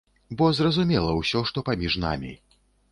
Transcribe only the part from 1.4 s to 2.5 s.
што паміж намі.